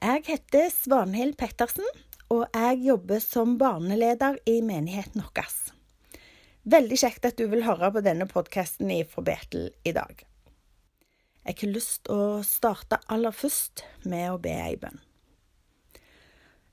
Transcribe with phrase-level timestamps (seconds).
[0.00, 1.84] Jeg heter Svanhild Pettersen,
[2.32, 5.50] og jeg jobber som barneleder i menigheten vår.
[6.72, 10.24] Veldig kjekt at du vil høre på denne podkasten fra Betel i dag.
[11.44, 14.96] Jeg har lyst til å starte aller først med å be ei bønn.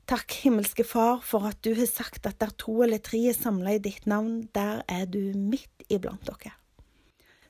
[0.07, 3.75] Takk, himmelske Far, for at du har sagt at der to eller tre er samla
[3.75, 6.55] i ditt navn, der er du midt iblant dere.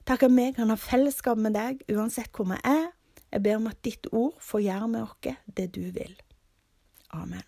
[0.10, 2.97] Takk at vi kan ha fellesskap med deg uansett hvor vi er,
[3.32, 6.16] jeg ber om at ditt ord får gjøre med oss det du vil.
[7.16, 7.44] Amen.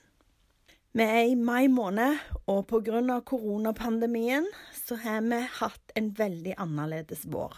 [0.91, 2.17] Vi er i mai måned,
[2.49, 7.53] og av koronapandemien så har vi hatt en veldig annerledes vår.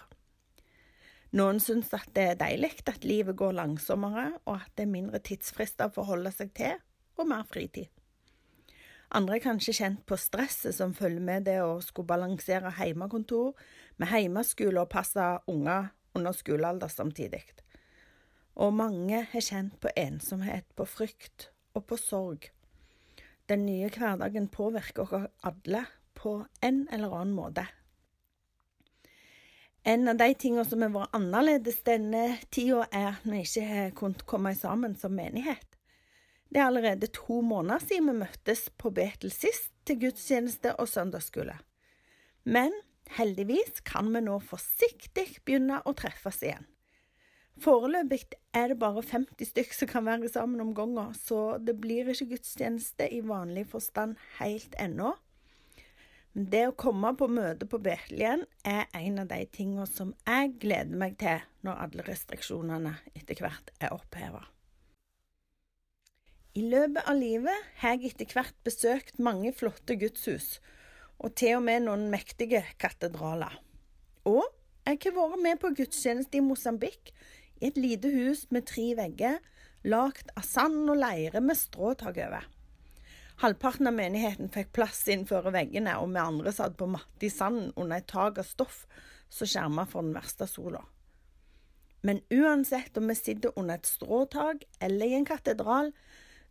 [1.31, 5.23] Noen syns at det er deilig at livet går langsommere, og at det er mindre
[5.23, 6.75] tidsfrister å forholde seg til,
[7.15, 7.87] og mer fritid.
[9.15, 13.55] Andre er kanskje kjent på stresset som følger med det å skulle balansere hjemmekontor
[13.99, 17.43] med hjemmeskole og passe unger under skolealder samtidig
[18.55, 22.49] og mange har kjent på ensomhet, på frykt og på sorg.
[23.49, 25.85] Den nye hverdagen påvirker oss alle
[26.15, 27.65] på en eller annen måte.
[29.83, 33.93] En av de tingene som har vært annerledes denne tida, er at vi ikke har
[33.97, 35.65] kunnet komme sammen som menighet.
[36.51, 41.55] Det er allerede to måneder siden vi møttes på Betel sist til gudstjeneste og søndagsskole.
[42.43, 42.75] Men
[43.15, 46.67] heldigvis kan vi nå forsiktig begynne å treffes igjen.
[47.59, 52.09] Foreløpig er det bare 50 stykk som kan være sammen om gangen, så det blir
[52.09, 55.11] ikke gudstjeneste i vanlig forstand helt ennå.
[56.33, 60.53] Men det å komme på møte på Betlehem er en av de tingene som jeg
[60.63, 64.45] gleder meg til når alle restriksjonene etter hvert er oppheva.
[66.55, 70.57] I løpet av livet har jeg etter hvert besøkt mange flotte gudshus,
[71.21, 73.53] og til og med noen mektige katedraler.
[74.27, 74.43] Og
[74.87, 77.13] jeg har vært med på gudstjeneste i Mosambik
[77.61, 79.37] i et lite hus med tre vegger,
[79.85, 82.47] lagd av sand og leire med stråtak over.
[83.41, 87.71] Halvparten av menigheten fikk plass innenfor veggene, og vi andre satt på matte i sanden
[87.75, 88.83] under et tak av stoff
[89.31, 90.83] som skjerma for den verste sola.
[92.05, 95.91] Men uansett om vi sitter under et stråtak eller i en katedral,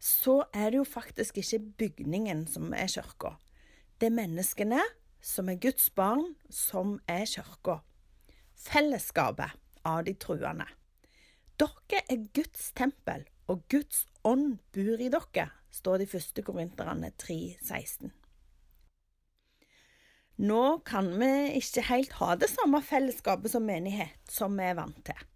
[0.00, 3.34] så er det jo faktisk ikke bygningen som er kirka.
[4.00, 4.80] Det er menneskene,
[5.20, 7.80] som er Guds barn, som er kirka.
[8.56, 10.66] Fellesskapet av de truende.
[11.60, 16.41] Dere er Guds tempel, og Guds ånd bor i dere, står det i 1.
[16.47, 18.09] Korinterne 3,16.
[20.41, 21.28] Nå kan vi
[21.59, 25.26] ikke helt ha det samme fellesskapet som menighet som vi er vant til.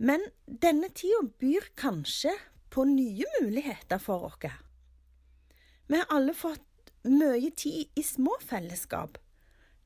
[0.00, 2.32] Men denne tida byr kanskje
[2.72, 4.48] på nye muligheter for oss.
[5.86, 9.20] Vi har alle fått mye tid i små fellesskap,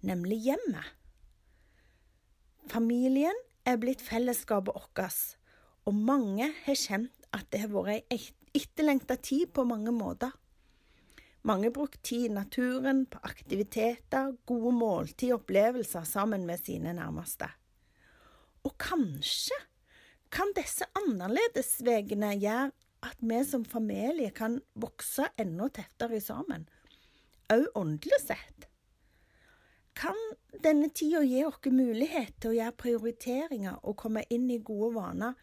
[0.06, 0.94] nemlig hjemmet.
[2.70, 3.34] Familien
[3.66, 5.37] er blitt fellesskapet vårt,
[5.88, 8.20] og mange har kjent at det har vært ei
[8.56, 10.34] etterlengta tid på mange måter.
[11.48, 17.48] Mange har brukt tid i naturen, på aktiviteter, gode måltid opplevelser sammen med sine nærmeste.
[18.68, 19.56] Og kanskje
[20.34, 22.70] kan disse annerledesvegene gjøre
[23.08, 26.66] at vi som familie kan vokse enda tettere sammen,
[27.48, 28.66] òg åndelig sett.
[29.96, 30.18] Kan
[30.64, 35.38] denne tida gi oss mulighet til å gjøre prioriteringer og komme inn i gode vaner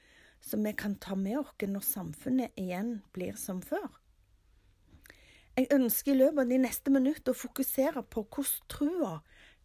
[0.46, 3.88] som vi kan ta med oss når samfunnet igjen blir som før.
[5.56, 9.14] Jeg ønsker i løpet av de neste minuttene å fokusere på hvordan trua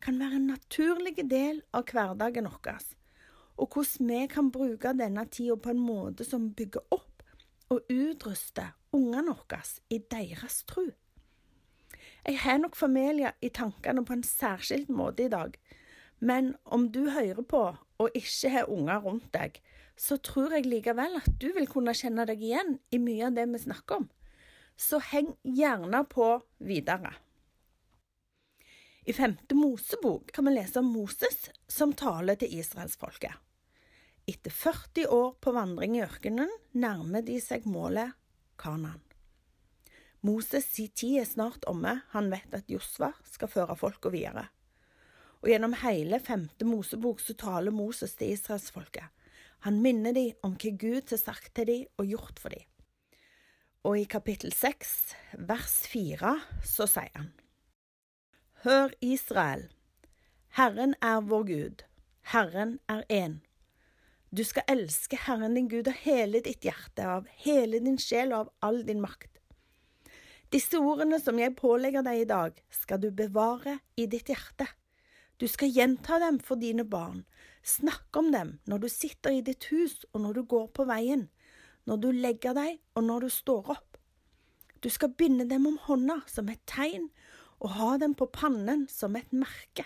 [0.01, 2.85] kan være en naturlig del av hverdagen vår,
[3.61, 7.25] og hvordan vi kan bruke denne tida på en måte som bygger opp
[7.75, 10.87] og utruster ungene våre i deres tro.
[12.27, 15.59] Jeg har nok familier i tankene på en særskilt måte i dag,
[16.21, 17.65] men om du hører på
[18.01, 19.61] og ikke har unger rundt deg,
[20.01, 23.45] så tror jeg likevel at du vil kunne kjenne deg igjen i mye av det
[23.51, 24.07] vi snakker om.
[24.81, 26.29] Så heng gjerne på
[26.65, 27.13] videre.
[29.05, 33.35] I femte Mosebok kan vi lese om Moses som taler til israelsfolket.
[34.31, 38.17] Etter 40 år på vandring i ørkenen nærmer de seg målet
[38.61, 39.01] Kanan.
[40.25, 44.47] Moses' sin tid er snart omme, han vet at Josva skal føre folka videre.
[45.41, 49.09] Og gjennom hele femte Mosebok så taler Moses til israelsfolket.
[49.67, 52.65] Han minner dem om hva Gud har sagt til dem og gjort for dem.
[53.85, 57.31] Og i kapittel seks, vers fire, så sier han
[58.65, 59.71] Hør, Israel,
[60.57, 61.85] Herren er vår Gud,
[62.33, 63.39] Herren er én.
[64.31, 68.45] Du skal elske Herren din Gud av hele ditt hjerte, av hele din sjel og
[68.45, 69.41] av all din makt.
[70.51, 74.67] Disse ordene som jeg pålegger deg i dag, skal du bevare i ditt hjerte.
[75.41, 77.25] Du skal gjenta dem for dine barn,
[77.63, 81.29] Snakk om dem når du sitter i ditt hus og når du går på veien,
[81.89, 83.99] når du legger deg og når du står opp.
[84.81, 87.11] Du skal binde dem om hånda som et tegn
[87.61, 89.85] og ha dem på pannen som et merke.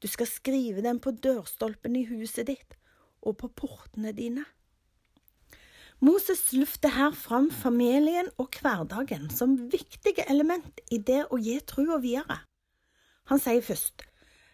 [0.00, 2.76] Du skal skrive dem på dørstolpen i huset ditt
[3.24, 4.44] og på portene dine.
[6.00, 11.98] Moses løfter her fram familien og hverdagen som viktige element i det å gi trua
[12.00, 12.38] videre.
[13.28, 14.09] Han sier først,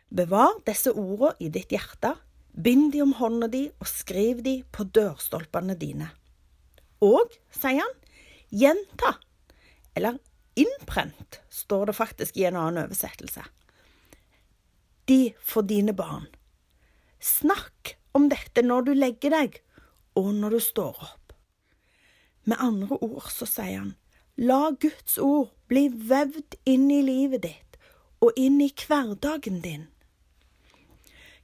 [0.08, 2.14] bevar disse ordene i ditt hjerte,
[2.52, 6.08] bind de om hånda di og skriv de på dørstolpene dine.
[7.04, 7.98] Og, sier han,
[8.48, 9.18] gjenta,
[9.96, 10.16] eller
[10.56, 13.44] innprent, står det faktisk i en annen oversettelse
[15.06, 16.26] de for dine barn.
[17.22, 19.60] Snakk om dette når du legger deg,
[20.16, 21.34] og når du står opp.
[22.46, 23.94] Med andre ord så sier han,
[24.36, 27.78] la Guds ord bli vevd inn i livet ditt
[28.22, 29.86] og inn i hverdagen din.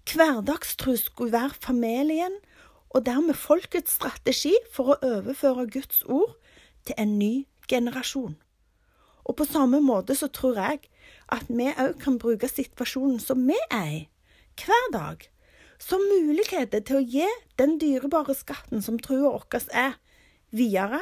[0.08, 2.34] Hverdagstro skulle være familien
[2.90, 6.34] og dermed folkets strategi for å overføre Guds ord
[6.87, 8.34] til en ny generasjon.
[9.25, 10.82] Og på samme måte så tror jeg
[11.32, 14.00] at vi òg kan bruke situasjonen som vi er i,
[14.58, 15.22] hver dag,
[15.78, 17.28] som muligheter til å gi
[17.58, 19.96] den dyrebare skatten som trua vår er,
[20.50, 21.00] videre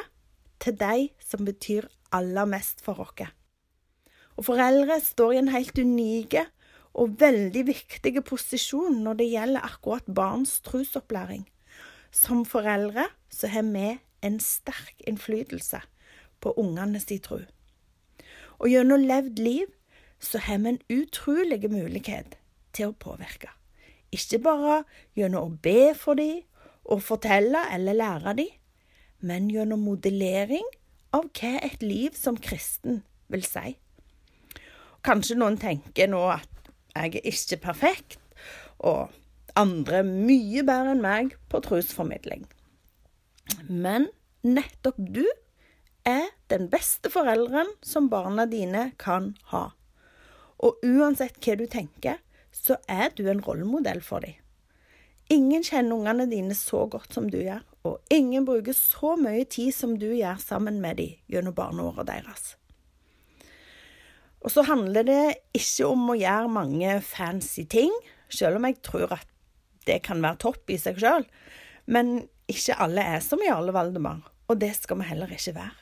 [0.61, 3.27] til de som betyr aller mest for oss.
[4.37, 6.45] Og foreldre står i en helt unike
[6.93, 11.45] og veldig viktig posisjon når det gjelder akkurat barns trosopplæring.
[12.11, 15.79] Som foreldre så har vi en sterk innflytelse
[16.41, 17.39] på ungenes tro.
[18.59, 19.71] Og gjennom levd liv
[20.19, 22.37] så har vi en utrolig mulighet
[22.75, 23.49] til å påvirke.
[24.11, 24.83] Ikke bare
[25.15, 26.43] gjennom å be for dem
[26.83, 28.51] og fortelle eller lære dem,
[29.21, 30.67] men gjennom modellering
[31.15, 33.77] av hva et liv som kristen vil si.
[35.05, 36.50] Kanskje noen tenker nå at
[36.95, 38.17] jeg er ikke perfekt,
[38.79, 39.11] og
[39.59, 42.45] andre mye bedre enn meg på trosformidling.
[43.67, 44.09] Men
[44.43, 45.25] nettopp du
[46.07, 49.69] er den beste forelderen som barna dine kan ha.
[50.61, 52.19] Og uansett hva du tenker,
[52.51, 54.37] så er du en rollemodell for dem.
[55.31, 59.71] Ingen kjenner ungene dine så godt som du gjør, og ingen bruker så mye tid
[59.73, 62.55] som du gjør sammen med dem gjennom barneåret deres.
[64.41, 65.23] Og så handler det
[65.57, 67.93] ikke om å gjøre mange fancy ting,
[68.31, 69.27] selv om jeg tror at
[69.85, 71.27] det kan være topp i seg sjøl.
[71.91, 75.77] Men ikke alle er som Jarle Valdemar, og det skal vi heller ikke være.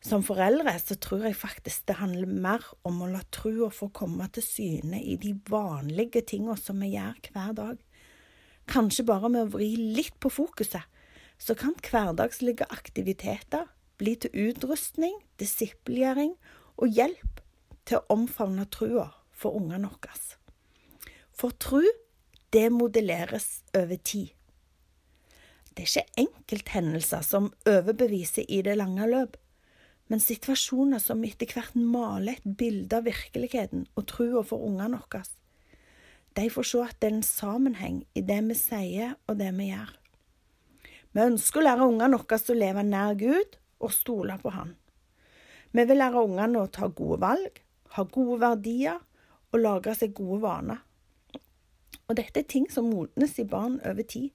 [0.00, 4.30] Som foreldre så tror jeg faktisk det handler mer om å la trua få komme
[4.32, 7.82] til syne i de vanlige tinga som vi gjør hver dag.
[8.70, 10.86] Kanskje bare med å vri litt på fokuset,
[11.40, 13.68] så kan hverdagslige aktiviteter
[14.00, 16.32] bli til utrustning, disippelgjøring
[16.80, 17.40] og hjelp
[17.90, 20.22] til å omfavne trua for ungene våre.
[21.34, 21.84] For tru,
[22.54, 24.30] det modelleres over tid.
[25.74, 29.38] Det er ikke enkelthendelser som overbeviser i det lange løp
[30.10, 35.22] men situasjoner som etter hvert maler et bilde av virkeligheten og trua for ungene våre.
[36.34, 39.68] De får se at det er en sammenheng i det vi sier og det vi
[39.70, 39.92] gjør.
[41.14, 44.74] Vi ønsker å lære ungene våre å leve nær Gud og stole på Han.
[45.70, 47.62] Vi vil lære ungene å ta gode valg,
[47.96, 49.00] ha gode verdier
[49.50, 50.82] og lage seg gode vaner.
[52.10, 54.30] Og dette er ting som modnes i barn over tid,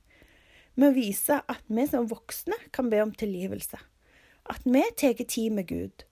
[0.75, 3.79] med å vise at vi som voksne kan be om tilgivelse.
[4.51, 6.03] At vi tar tid med Gud,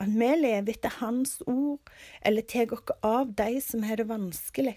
[0.00, 1.80] at vi lever etter Hans ord,
[2.20, 4.76] eller tar oss av de som har det vanskelig,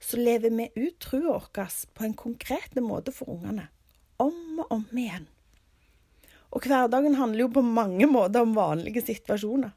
[0.00, 3.68] så lever vi ut trua vår på en konkret måte for ungene,
[4.16, 5.28] om og om igjen.
[6.52, 9.72] Og hverdagen handler jo på mange måter om vanlige situasjoner,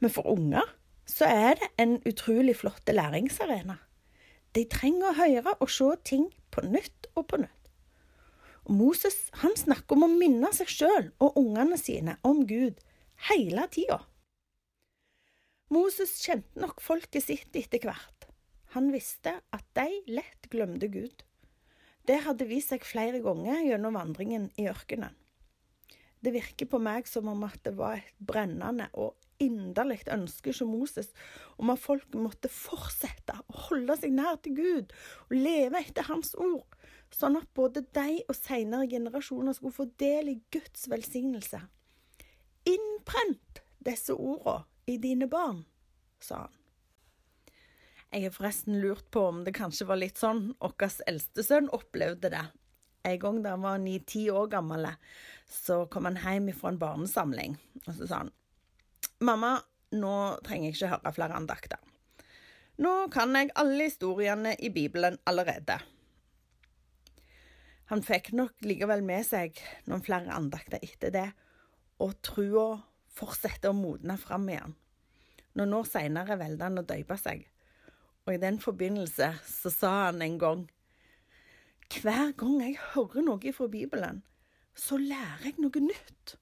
[0.00, 0.66] men for unger
[1.12, 3.76] så er det en utrolig flott læringsarena.
[4.56, 7.68] De trenger å høre og se ting på nytt og på nytt.
[8.64, 12.80] Og Moses han snakker om å minne seg sjøl og ungene sine om Gud
[13.28, 14.00] hele tida.
[15.72, 18.28] Moses kjente nok folket sitt etter hvert.
[18.76, 21.24] Han visste at de lett glemte Gud.
[22.08, 25.12] Det hadde vist seg flere ganger gjennom vandringen i ørkenen.
[26.22, 30.70] Det virker på meg som om at det var et brennende og inderlig ønske som
[30.72, 31.10] Moses
[31.60, 34.94] om at folk måtte fortsette å holde seg nær til Gud
[35.28, 36.66] og leve etter Hans ord,
[37.12, 41.60] sånn at både de og senere generasjoner skulle få del i Guds velsignelse.
[42.68, 45.64] Innprent disse ordene i dine barn,
[46.22, 46.58] sa han.
[48.12, 52.28] Jeg har forresten lurt på om det kanskje var litt sånn vår eldste sønn opplevde
[52.34, 52.42] det.
[53.08, 54.90] En gang da han var ni-ti år gammel,
[55.48, 57.56] så kom han hjem fra en barnesamling,
[57.86, 58.34] og så sa han
[59.22, 59.54] Mamma,
[59.94, 61.78] nå trenger jeg ikke høre flere andakter.
[62.82, 65.76] Nå kan jeg alle historiene i Bibelen allerede.
[67.92, 71.28] Han fikk nok likevel med seg noen flere andakter etter det,
[72.02, 72.80] og trua
[73.12, 74.74] fortsetter å modne fram igjen.
[75.60, 77.44] Noen år seinere valgte han å døype seg,
[78.24, 80.68] og i den forbindelse så sa han en gang
[81.92, 84.22] Hver gang jeg hører noe fra Bibelen,
[84.74, 86.38] så lærer jeg noe nytt.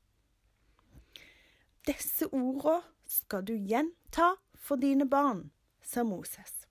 [1.89, 5.47] Disse orda skal du gjenta for dine barn,
[5.81, 6.67] sa Moses.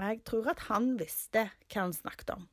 [0.00, 2.46] Jeg tror at han visste hva han snakket om.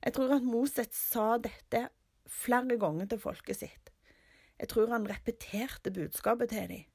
[0.00, 1.90] Jeg tror at Moses sa dette
[2.24, 3.92] flere ganger til folket sitt.
[4.56, 6.88] Jeg tror han repeterte budskapet til dem.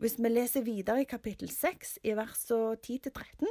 [0.00, 3.44] Hvis vi leser videre i kapittel 6, i versene 10-13,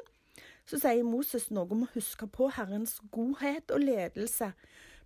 [0.65, 4.50] så sier Moses noe om å huske på Herrens godhet og ledelse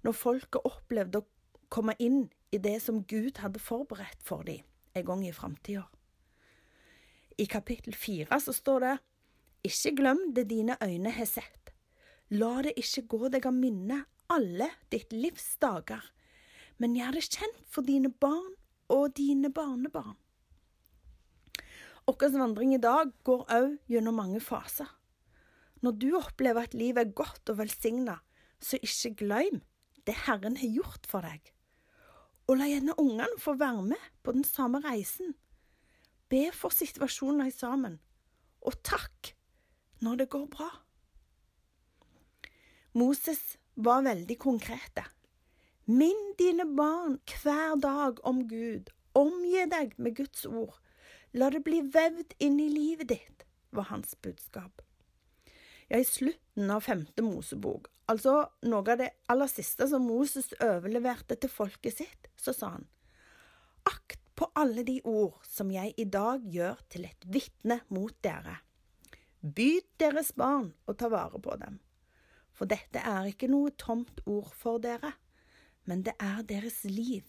[0.08, 1.28] når folket opplevde å
[1.68, 4.64] komme inn i det som Gud hadde forberedt for dem
[4.98, 5.86] en gang i framtida.
[7.38, 8.94] I kapittel fire så står det
[9.68, 11.74] Ikke glem det dine øyne har sett.
[12.30, 16.02] La det ikke gå deg av minne alle ditt livs dager,
[16.78, 18.56] men gjør det kjent for dine barn
[18.92, 20.18] og dine barnebarn.
[22.08, 24.88] Vår vandring i dag går òg gjennom mange faser.
[25.84, 28.18] Når du opplever at livet er godt og velsigna,
[28.60, 29.62] så ikke glem
[30.08, 31.52] det Herren har gjort for deg.
[32.48, 35.36] Og la gjerne ungene få være med på den samme reisen.
[36.32, 38.00] Be for situasjoner sammen,
[38.62, 39.34] og takk
[40.04, 40.70] når det går bra.
[42.98, 45.04] Moses var veldig konkrete.
[45.88, 48.90] Minn dine barn hver dag om Gud.
[49.16, 50.76] Omgi deg med Guds ord.
[51.34, 54.82] La det bli vevd inn i livet ditt, var hans budskap.
[55.88, 58.36] Ja, i slutten av femte Mosebok altså
[58.68, 62.88] noe av det aller siste som Moses overleverte til folket sitt, så sa han,
[63.88, 68.60] Akt på alle de ord som jeg i dag gjør til et vitne mot dere.
[69.42, 71.80] Byd deres barn og ta vare på dem.
[72.52, 75.14] For dette er ikke noe tomt ord for dere,
[75.88, 77.24] men det er deres liv.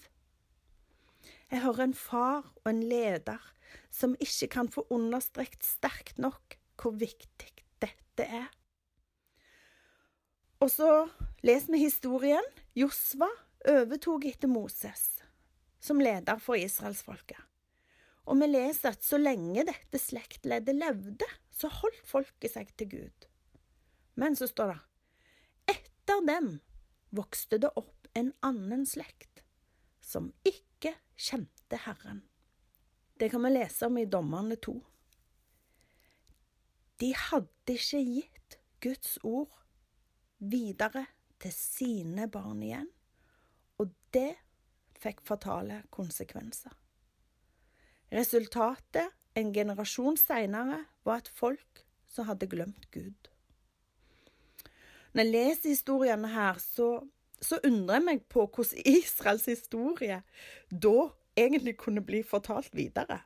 [1.49, 3.45] Jeg hører en far og en leder
[3.95, 7.68] som ikke kan få understrekt sterkt nok hvor viktig
[8.19, 8.49] dette er.
[10.59, 10.91] Og så
[11.47, 12.45] leser vi historien.
[12.75, 13.29] Josva
[13.69, 15.21] overtok etter Moses
[15.79, 17.39] som leder for israelsfolket.
[18.29, 23.29] Og vi leser at så lenge dette slektleddet levde, så holdt folket seg til Gud.
[24.19, 26.51] Men så står det etter dem
[27.15, 29.45] vokste det opp en annen slekt,
[30.03, 32.25] som ikke kjente Herren.
[33.19, 34.77] Det kan vi lese om i Dommerne to.
[36.99, 39.55] De hadde ikke gitt Guds ord
[40.39, 41.05] videre
[41.39, 42.89] til sine barn igjen,
[43.79, 44.35] og det
[44.99, 46.75] fikk fatale konsekvenser.
[48.11, 53.31] Resultatet en generasjon seinere var et folk som hadde glemt Gud.
[55.13, 56.89] Når jeg leser historiene her, så,
[57.41, 60.21] så undrer jeg meg på hvordan Israels historie
[60.71, 60.97] da
[61.39, 63.21] egentlig kunne bli fortalt videre.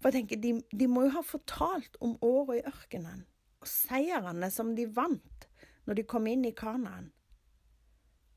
[0.00, 3.24] For jeg tenker, De, de må jo ha fortalt om året i ørkenen,
[3.60, 5.48] og seirene som de vant
[5.86, 7.12] når de kom inn i Kanaan.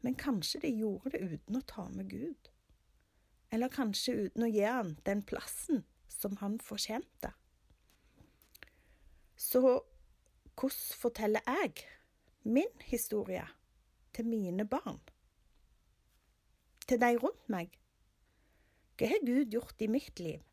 [0.02, 2.50] Men kanskje de gjorde det uten å ta med Gud?
[3.52, 7.34] Eller kanskje uten å gi han den plassen som han fortjente?
[9.40, 9.62] Så
[10.60, 11.86] hvordan forteller jeg
[12.44, 13.46] min historie
[14.16, 15.00] til mine barn?
[16.88, 17.76] Til de rundt meg?
[19.00, 20.44] Hva har Gud gjort i mitt liv?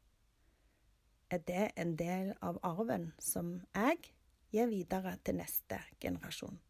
[1.26, 3.99] Er det en del av arven som jeg
[4.54, 6.61] gir videre til neste generasjon?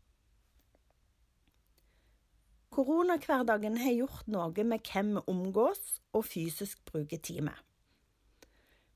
[2.72, 7.56] Koronahverdagen har gjort noe med hvem vi omgås og fysisk bruker tid med.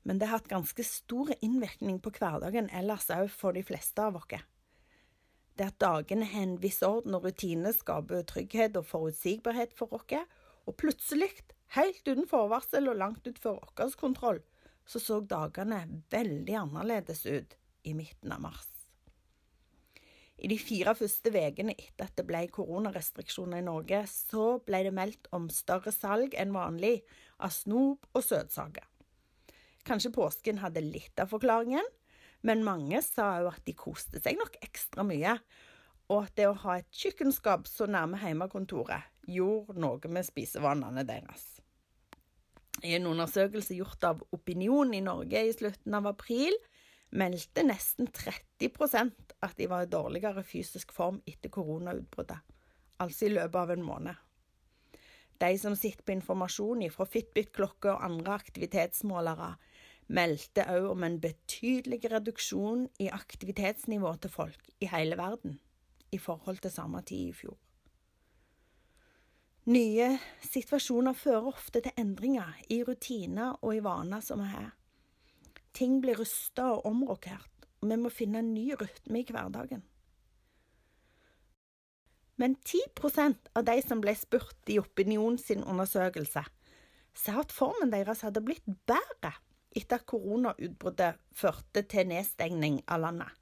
[0.01, 4.17] Men det har hatt ganske stor innvirkning på hverdagen ellers òg for de fleste av
[4.17, 4.41] oss.
[5.57, 10.25] Det at dagene har en viss orden og rutine skaper trygghet og forutsigbarhet for oss,
[10.65, 11.29] og plutselig,
[11.77, 14.41] helt uten forvarsel og langt utenfor vår kontroll,
[14.85, 17.57] så så dagene veldig annerledes ut
[17.87, 18.67] i midten av mars.
[20.41, 24.93] I de fire første ukene etter at det ble koronarestriksjoner i Norge, så ble det
[24.97, 27.03] meldt om større salg enn vanlig
[27.37, 28.87] av snop og søtsaker.
[29.85, 31.85] Kanskje påsken hadde litt av forklaringen,
[32.41, 35.37] men mange sa òg at de koste seg nok ekstra mye,
[36.09, 41.61] og at det å ha et kjøkkenskap så nærme hjemmekontoret gjorde noe med spisevanene deres.
[42.81, 46.55] I en undersøkelse gjort av Opinion i Norge i slutten av april
[47.11, 52.39] meldte nesten 30% at de var i dårligere fysisk form etter koronautbruddet,
[53.03, 54.15] altså i løpet av en måned.
[55.41, 59.55] De som sitter på informasjon fra Fitbit-klokker og andre aktivitetsmålere,
[60.11, 65.59] meldte òg om en betydelig reduksjon i aktivitetsnivået til folk i hele verden
[66.11, 67.57] i forhold til samme tid i fjor.
[69.69, 74.69] Nye situasjoner fører ofte til endringer i rutiner og i vaner som er her.
[75.77, 79.83] Ting blir rusta og omrokert, og vi må finne en ny rytme i hverdagen.
[82.41, 86.41] Men 10% av de som ble spurt i Opinion sin undersøkelse,
[87.13, 89.35] sa at formen deres hadde blitt bedre
[89.77, 93.40] etter at koronautbruddet førte til nedstengning av landet.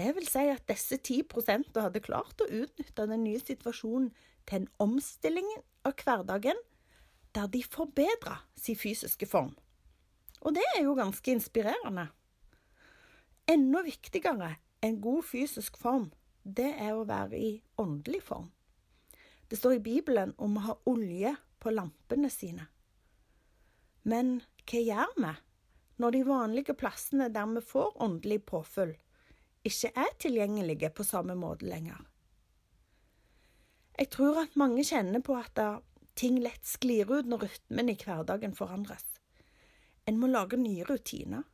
[0.00, 4.08] Det vil si at disse 10% hadde klart å utnytte den nye situasjonen
[4.48, 5.48] til en omstilling
[5.84, 6.56] av hverdagen
[7.36, 9.52] der de forbedra sin fysiske form.
[10.40, 12.06] Og det er jo ganske inspirerende.
[13.50, 16.08] Enda viktigere enn god fysisk form,
[16.44, 18.48] det er å være i åndelig form.
[19.50, 22.70] Det står i Bibelen om å ha olje på lampene sine.
[24.08, 25.36] Men hva gjør vi
[26.00, 28.96] når de vanlige plassene der vi får åndelig påfyll,
[29.66, 32.00] ikke er tilgjengelige på samme måte lenger?
[34.00, 35.58] Jeg tror at mange kjenner på at
[36.16, 39.04] ting lett sklir ut når rytmen i hverdagen forandres.
[40.08, 41.44] En må lage nye rutiner.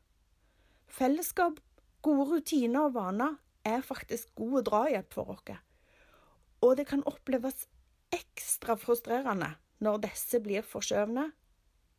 [0.87, 1.59] Fellesskap,
[2.07, 3.35] gode rutiner og vaner
[3.67, 5.57] er faktisk god drahjelp for oss,
[6.63, 7.67] og det kan oppleves
[8.15, 11.27] ekstra frustrerende når disse blir forskjøvne,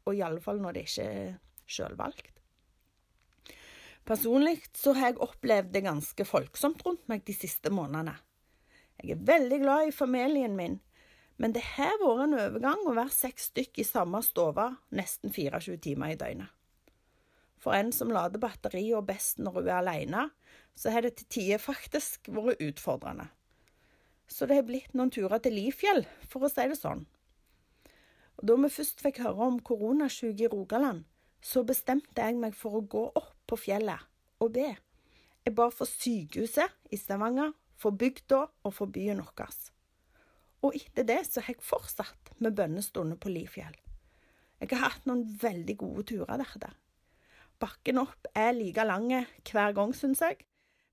[0.07, 1.35] og i alle fall når det ikke er
[1.67, 2.31] sjølvalgt.
[4.07, 8.15] Personlig så har jeg opplevd det ganske folksomt rundt meg de siste månedene.
[8.97, 10.77] Jeg er veldig glad i familien min,
[11.37, 15.77] men det har vært en overgang å være seks stykk i samme stove nesten 24
[15.83, 16.53] timer i døgnet.
[17.61, 20.23] For en som lader batteriet best når hun er alene,
[20.77, 23.27] så har det til tider faktisk vært utfordrende.
[24.27, 27.05] Så det har blitt noen turer til Lifjell, for å si det sånn.
[28.37, 31.03] Og Da vi først fikk høre om koronasyke i Rogaland,
[31.41, 34.03] så bestemte jeg meg for å gå opp på fjellet
[34.43, 34.69] og be.
[35.47, 39.57] Jeg ba for sykehuset i Stavanger, for bygda og for byen vår.
[40.65, 43.75] Og etter det så har jeg fortsatt med bønnestunder på Lifjell.
[44.57, 46.73] Jeg har hatt noen veldig gode turer der.
[47.61, 50.41] Bakken opp er like lang hver gang, syns jeg,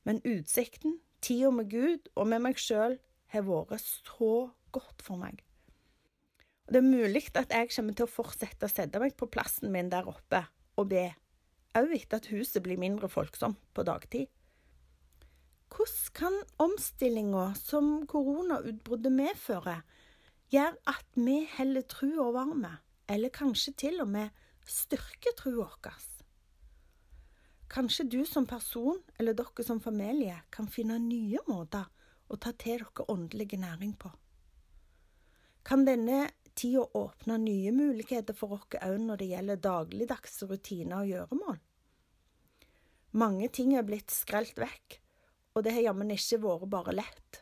[0.04, 2.98] men utsikten, tida med Gud og med meg sjøl
[3.32, 5.40] har vært så godt for meg.
[6.64, 9.72] Og Det er mulig at jeg kommer til å fortsette å sette meg på plassen
[9.72, 10.44] min der oppe
[10.80, 11.10] og be,
[11.78, 14.30] òg etter at huset blir mindre folksomt på dagtid.
[15.74, 19.82] Hvordan kan omstillinga som koronautbruddet medfører,
[20.54, 22.76] gjøre at vi heller trua varme,
[23.10, 24.30] eller kanskje til og med
[24.70, 26.04] styrker trua vår?
[27.74, 31.88] Kanskje du som person eller dere som familie kan finne nye måter
[32.30, 34.12] å ta til dere åndelige næring på.
[35.64, 36.28] Kan denne
[36.58, 41.58] tida åpne nye muligheter for oss òg når det gjelder dagligdagse rutiner og gjøremål?
[43.14, 44.98] Mange ting er blitt skrelt vekk,
[45.54, 47.40] og det har jammen ikke vært bare lett.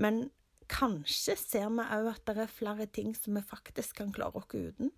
[0.00, 0.30] Men
[0.72, 4.48] kanskje ser vi òg at det er flere ting som vi faktisk kan klare oss
[4.54, 4.92] uten.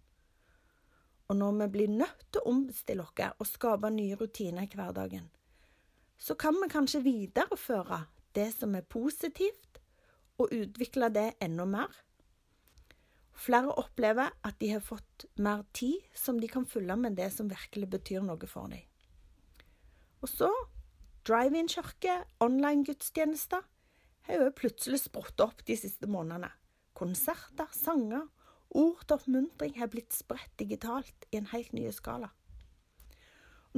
[1.30, 5.30] Og når vi blir nødt til å omstille oss og skape nye rutiner i hverdagen,
[6.18, 8.04] så kan vi kanskje videreføre
[8.36, 9.80] det som er positivt,
[10.38, 11.90] og utvikle det enda mer.
[13.42, 17.50] Flere opplever at de har fått mer tid som de kan fylle med det som
[17.50, 18.84] virkelig betyr noe for dem.
[20.22, 20.50] Og så
[21.26, 23.62] Drive-in-kirke, online-gudstjenester,
[24.26, 26.48] har jo plutselig sprutt opp de siste månedene.
[26.98, 28.24] Konserter, sanger,
[28.74, 32.32] ord til oppmuntring har blitt spredt digitalt i en helt ny skala.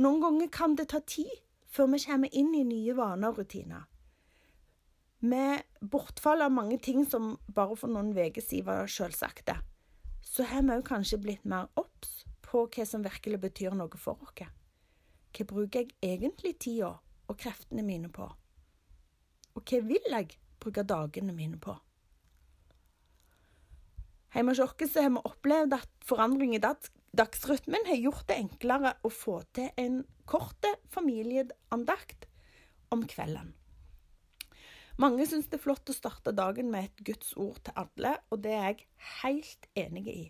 [0.01, 1.31] Noen ganger kan det ta tid
[1.69, 3.85] før vi kommer inn i nye vaner og rutiner.
[5.25, 9.55] Med bortfall av mange ting som bare for noen uker siden var selvsagte,
[10.21, 14.21] så har vi òg kanskje blitt mer obs på hva som virkelig betyr noe for
[14.21, 14.51] oss.
[15.33, 18.29] Hva bruker jeg egentlig tida og kreftene mine på?
[19.57, 21.73] Og hva vil jeg bruke dagene mine på?
[24.37, 29.09] Hjemme hos oss har vi opplevd at forandring i dagsrytmen har gjort det enklere å
[29.09, 32.29] få til en kort familieandakt
[32.93, 33.55] om kvelden.
[35.03, 38.45] Mange syns det er flott å starte dagen med et Guds ord til alle, og
[38.45, 38.85] det er jeg
[39.25, 40.25] helt enig i.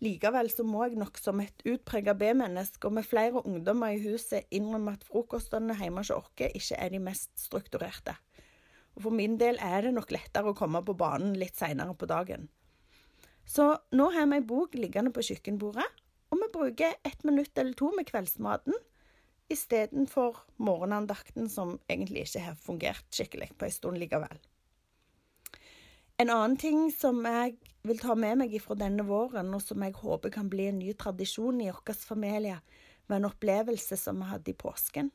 [0.00, 4.48] Likevel så må jeg nok som et utpreget B-menneske og med flere ungdommer i huset
[4.56, 8.16] innrømme at frokostene hjemme hos oss ikke er de mest strukturerte.
[8.96, 12.08] Og For min del er det nok lettere å komme på banen litt seinere på
[12.08, 12.48] dagen.
[13.44, 15.86] Så nå har vi ei bok liggende på kjøkkenbordet,
[16.32, 18.80] og vi bruker et minutt eller to med kveldsmaten
[19.52, 24.38] istedenfor morgenandakten, som egentlig ikke har fungert skikkelig på en stund likevel.
[26.16, 29.96] En annen ting som jeg vil ta med meg fra denne våren, og som jeg
[29.98, 32.60] håper kan bli en ny tradisjon i vår familie,
[33.06, 35.10] var en opplevelse som vi hadde i påsken.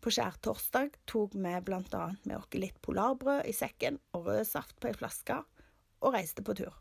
[0.00, 4.92] På skjærtorsdag tok vi annet med oss litt polarbrød i sekken og rød saft på
[4.92, 5.40] ei flaske,
[6.00, 6.74] og reiste på tur.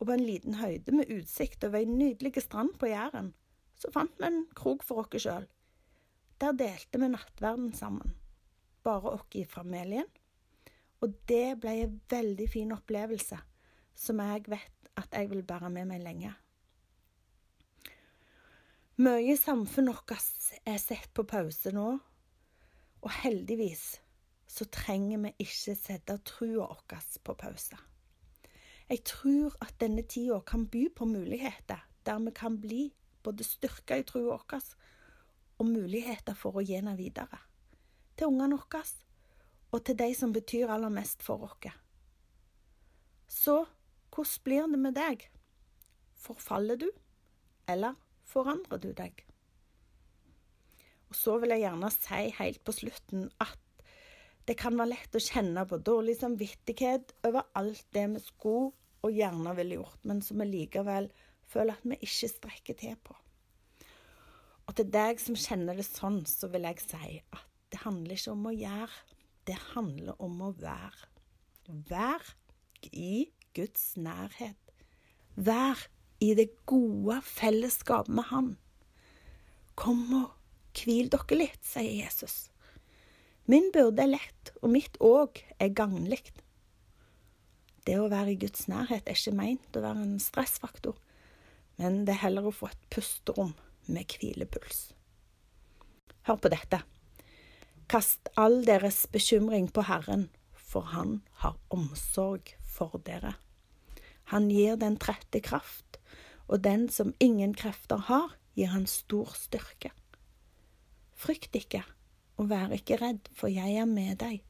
[0.00, 3.30] Og på en liten høyde med utsikt over ei nydelig strand på Jæren,
[3.78, 5.46] så fant vi en krok for oss sjøl.
[6.40, 8.14] Der delte vi nattverden sammen,
[8.82, 10.08] bare oss i familien.
[11.00, 13.38] Og det ble en veldig fin opplevelse,
[13.94, 16.32] som jeg vet at jeg vil bære med meg lenge.
[19.04, 21.88] Mye i samfunnet vårt er sett på pause nå,
[23.04, 23.96] og heldigvis
[24.46, 27.78] så trenger vi ikke sette trua vår på pause.
[28.88, 32.82] Jeg tror at denne tida kan by på muligheter der vi kan bli
[33.24, 34.46] både styrka i trua vår
[35.64, 37.40] og muligheter for å gi den videre.
[38.14, 38.84] Til ungene våre
[39.74, 41.72] og til de som betyr aller mest for oss.
[43.26, 43.64] Så
[44.14, 45.24] hvordan blir det med deg?
[46.14, 46.86] Forfaller du,
[47.66, 47.96] eller
[48.30, 49.24] forandrer du deg?
[51.10, 53.60] Og så vil jeg gjerne si helt på slutten at
[54.46, 58.72] det kan være lett å kjenne på dårlig samvittighet over alt det vi skulle
[59.04, 61.10] og gjerne ville gjort, men som vi likevel
[61.48, 63.16] føler at vi ikke strekker til på.
[64.64, 68.32] Og til deg som kjenner det sånn, så vil jeg si at det handler ikke
[68.32, 69.00] om å gjøre,
[69.44, 71.08] det handler om å være.
[71.88, 72.22] Vær
[72.92, 74.60] i Guds nærhet.
[75.34, 75.80] Vær
[76.22, 78.50] i det gode fellesskapet med Han.
[79.74, 82.48] Kom og hvil dere litt, sier Jesus.
[83.50, 86.22] Min byrde er lett, og mitt òg er gagnlig.
[87.84, 90.96] Det å være i Guds nærhet er ikke meint å være en stressfaktor,
[91.76, 93.52] men det er heller å få et pusterom
[93.86, 94.92] med hvilepuls.
[96.24, 96.80] Hør på dette.
[97.90, 103.34] Kast all deres bekymring på Herren, for Han har omsorg for dere.
[104.32, 105.98] Han gir den trette kraft,
[106.48, 109.90] og den som ingen krefter har, gir han stor styrke.
[111.14, 111.82] Frykt ikke,
[112.40, 114.40] og vær ikke redd, for jeg er med deg.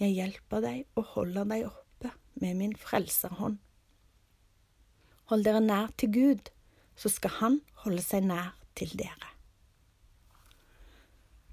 [0.00, 3.60] Jeg hjelper deg og holder deg oppe med min frelserhånd.
[5.30, 6.50] Hold dere nær til Gud,
[6.96, 9.30] så skal Han holde seg nær til dere.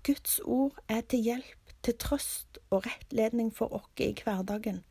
[0.06, 4.84] Guds ord er til hjelp, til trøst og rettledning for oss i hverdagen,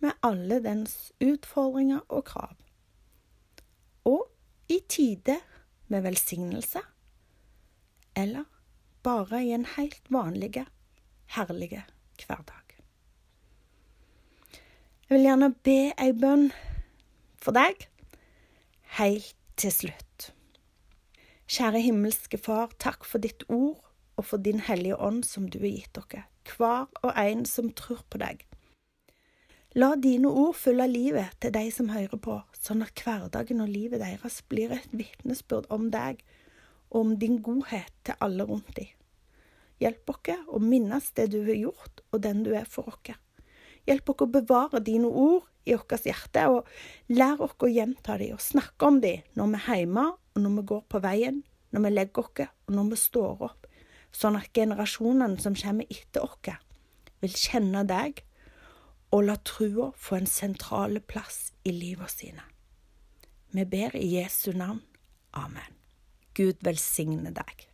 [0.00, 2.54] med alle dens utfordringer og krav.
[4.08, 4.26] Og
[4.68, 5.38] i tide
[5.88, 6.80] med velsignelse,
[8.16, 8.44] eller
[9.02, 10.64] bare i en helt vanlig,
[11.36, 11.70] herlig
[12.26, 12.76] hverdag.
[15.08, 16.50] Jeg vil gjerne be ei bønn
[17.42, 17.88] for deg
[19.00, 20.30] helt til slutt.
[21.50, 23.82] Kjære himmelske Far, takk for ditt ord
[24.16, 28.00] og for din Hellige Ånd som du har gitt dere, hver og en som tror
[28.08, 28.46] på deg.
[29.76, 34.00] La dine ord fylle livet til de som hører på, sånn at hverdagen og livet
[34.02, 36.24] deres blir et vitnesbyrd om deg
[36.90, 38.88] og om din godhet til alle rundt dem.
[39.80, 43.12] Hjelp oss å minnes det du har gjort, og den du er for oss.
[43.88, 46.68] Hjelp oss å bevare dine ord i vårt hjerte, og
[47.12, 50.56] lær oss å gjenta dem og snakke om dem når vi er hjemme, og når
[50.56, 53.66] vi går på veien, når vi legger oss, og når vi står opp
[54.16, 56.58] sånn at generasjonene som kommer etter oss,
[57.20, 58.24] vil kjenne deg
[59.14, 62.44] og la trua få en sentral plass i livet sine.
[63.50, 64.82] Vi ber i Jesu navn.
[65.34, 65.74] Amen.
[66.34, 67.69] Gud velsigne deg.